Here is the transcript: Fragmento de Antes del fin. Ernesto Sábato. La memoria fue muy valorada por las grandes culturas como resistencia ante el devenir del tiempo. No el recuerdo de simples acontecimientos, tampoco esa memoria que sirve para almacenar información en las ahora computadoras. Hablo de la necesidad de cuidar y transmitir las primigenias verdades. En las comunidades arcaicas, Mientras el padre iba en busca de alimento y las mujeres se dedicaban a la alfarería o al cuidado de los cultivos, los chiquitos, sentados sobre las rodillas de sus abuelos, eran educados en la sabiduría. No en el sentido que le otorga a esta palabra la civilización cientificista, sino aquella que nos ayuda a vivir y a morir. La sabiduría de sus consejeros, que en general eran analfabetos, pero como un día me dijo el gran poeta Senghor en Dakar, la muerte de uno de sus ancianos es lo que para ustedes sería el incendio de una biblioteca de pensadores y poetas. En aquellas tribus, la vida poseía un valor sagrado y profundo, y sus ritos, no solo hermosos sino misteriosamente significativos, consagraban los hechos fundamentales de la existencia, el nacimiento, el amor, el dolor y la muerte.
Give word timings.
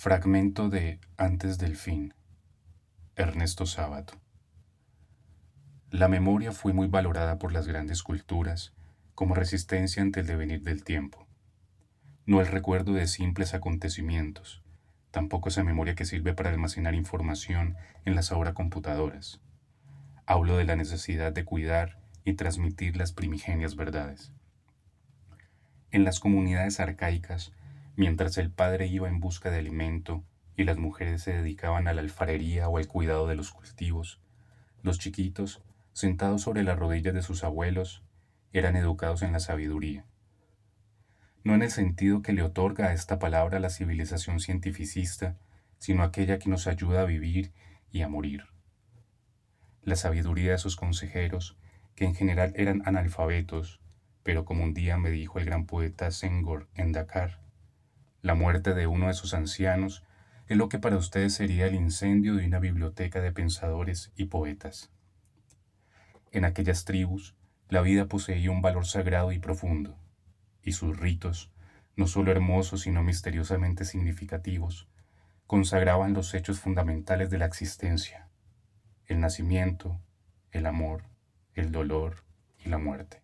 Fragmento 0.00 0.68
de 0.68 1.00
Antes 1.16 1.58
del 1.58 1.74
fin. 1.74 2.14
Ernesto 3.16 3.66
Sábato. 3.66 4.14
La 5.90 6.06
memoria 6.06 6.52
fue 6.52 6.72
muy 6.72 6.86
valorada 6.86 7.40
por 7.40 7.52
las 7.52 7.66
grandes 7.66 8.04
culturas 8.04 8.72
como 9.16 9.34
resistencia 9.34 10.00
ante 10.00 10.20
el 10.20 10.28
devenir 10.28 10.62
del 10.62 10.84
tiempo. 10.84 11.26
No 12.26 12.40
el 12.40 12.46
recuerdo 12.46 12.92
de 12.92 13.08
simples 13.08 13.54
acontecimientos, 13.54 14.62
tampoco 15.10 15.48
esa 15.48 15.64
memoria 15.64 15.96
que 15.96 16.04
sirve 16.04 16.32
para 16.32 16.50
almacenar 16.50 16.94
información 16.94 17.76
en 18.04 18.14
las 18.14 18.30
ahora 18.30 18.54
computadoras. 18.54 19.40
Hablo 20.26 20.58
de 20.58 20.64
la 20.64 20.76
necesidad 20.76 21.32
de 21.32 21.44
cuidar 21.44 21.98
y 22.24 22.34
transmitir 22.34 22.96
las 22.96 23.10
primigenias 23.10 23.74
verdades. 23.74 24.30
En 25.90 26.04
las 26.04 26.20
comunidades 26.20 26.78
arcaicas, 26.78 27.52
Mientras 27.98 28.38
el 28.38 28.52
padre 28.52 28.86
iba 28.86 29.08
en 29.08 29.18
busca 29.18 29.50
de 29.50 29.58
alimento 29.58 30.22
y 30.54 30.62
las 30.62 30.78
mujeres 30.78 31.20
se 31.20 31.32
dedicaban 31.32 31.88
a 31.88 31.92
la 31.92 32.00
alfarería 32.00 32.68
o 32.68 32.78
al 32.78 32.86
cuidado 32.86 33.26
de 33.26 33.34
los 33.34 33.50
cultivos, 33.50 34.20
los 34.82 35.00
chiquitos, 35.00 35.64
sentados 35.94 36.42
sobre 36.42 36.62
las 36.62 36.78
rodillas 36.78 37.12
de 37.12 37.22
sus 37.22 37.42
abuelos, 37.42 38.04
eran 38.52 38.76
educados 38.76 39.22
en 39.22 39.32
la 39.32 39.40
sabiduría. 39.40 40.06
No 41.42 41.56
en 41.56 41.62
el 41.62 41.72
sentido 41.72 42.22
que 42.22 42.32
le 42.32 42.44
otorga 42.44 42.86
a 42.86 42.92
esta 42.92 43.18
palabra 43.18 43.58
la 43.58 43.68
civilización 43.68 44.38
cientificista, 44.38 45.36
sino 45.78 46.04
aquella 46.04 46.38
que 46.38 46.50
nos 46.50 46.68
ayuda 46.68 47.00
a 47.00 47.04
vivir 47.04 47.52
y 47.90 48.02
a 48.02 48.08
morir. 48.08 48.44
La 49.82 49.96
sabiduría 49.96 50.52
de 50.52 50.58
sus 50.58 50.76
consejeros, 50.76 51.58
que 51.96 52.04
en 52.04 52.14
general 52.14 52.52
eran 52.54 52.80
analfabetos, 52.84 53.80
pero 54.22 54.44
como 54.44 54.62
un 54.62 54.72
día 54.72 54.98
me 54.98 55.10
dijo 55.10 55.40
el 55.40 55.46
gran 55.46 55.66
poeta 55.66 56.12
Senghor 56.12 56.68
en 56.76 56.92
Dakar, 56.92 57.47
la 58.22 58.34
muerte 58.34 58.74
de 58.74 58.86
uno 58.86 59.06
de 59.06 59.14
sus 59.14 59.34
ancianos 59.34 60.04
es 60.48 60.56
lo 60.56 60.68
que 60.68 60.78
para 60.78 60.96
ustedes 60.96 61.34
sería 61.34 61.66
el 61.66 61.74
incendio 61.74 62.34
de 62.34 62.46
una 62.46 62.58
biblioteca 62.58 63.20
de 63.20 63.32
pensadores 63.32 64.12
y 64.16 64.26
poetas. 64.26 64.90
En 66.32 66.44
aquellas 66.44 66.84
tribus, 66.84 67.36
la 67.68 67.80
vida 67.82 68.06
poseía 68.06 68.50
un 68.50 68.62
valor 68.62 68.86
sagrado 68.86 69.30
y 69.32 69.38
profundo, 69.38 69.98
y 70.62 70.72
sus 70.72 70.98
ritos, 70.98 71.52
no 71.96 72.06
solo 72.06 72.30
hermosos 72.30 72.82
sino 72.82 73.02
misteriosamente 73.02 73.84
significativos, 73.84 74.88
consagraban 75.46 76.14
los 76.14 76.34
hechos 76.34 76.60
fundamentales 76.60 77.30
de 77.30 77.38
la 77.38 77.46
existencia, 77.46 78.28
el 79.06 79.20
nacimiento, 79.20 80.00
el 80.50 80.66
amor, 80.66 81.04
el 81.54 81.72
dolor 81.72 82.24
y 82.64 82.68
la 82.68 82.78
muerte. 82.78 83.22